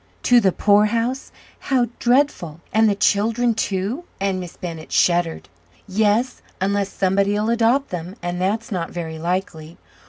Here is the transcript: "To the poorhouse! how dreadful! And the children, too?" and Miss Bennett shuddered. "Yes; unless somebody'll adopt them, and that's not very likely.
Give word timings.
"To 0.23 0.39
the 0.39 0.51
poorhouse! 0.51 1.31
how 1.59 1.85
dreadful! 1.99 2.59
And 2.73 2.89
the 2.89 2.95
children, 2.95 3.53
too?" 3.53 4.05
and 4.19 4.39
Miss 4.39 4.57
Bennett 4.57 4.91
shuddered. 4.91 5.47
"Yes; 5.87 6.41
unless 6.59 6.89
somebody'll 6.91 7.51
adopt 7.51 7.91
them, 7.91 8.15
and 8.19 8.41
that's 8.41 8.71
not 8.71 8.89
very 8.89 9.19
likely. 9.19 9.77